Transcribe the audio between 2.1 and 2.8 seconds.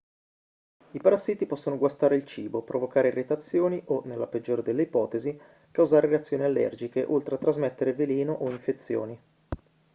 il cibo